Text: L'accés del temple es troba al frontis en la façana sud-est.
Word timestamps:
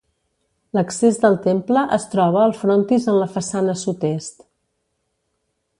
L'accés 0.77 1.19
del 1.25 1.37
temple 1.43 1.83
es 1.99 2.07
troba 2.15 2.41
al 2.45 2.57
frontis 2.63 3.07
en 3.13 3.19
la 3.25 3.31
façana 3.35 3.77
sud-est. 3.83 4.45